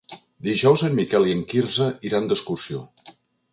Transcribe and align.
Dijous 0.45 0.83
en 0.87 0.95
Miquel 1.01 1.29
i 1.29 1.35
en 1.37 1.45
Quirze 1.53 1.91
iran 2.11 2.29
d'excursió. 2.33 2.83